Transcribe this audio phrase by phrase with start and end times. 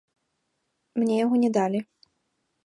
[1.01, 1.79] Мне яго не далі.